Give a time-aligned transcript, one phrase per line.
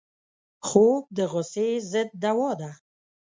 [0.67, 2.71] خوب د غصې ضد دوا ده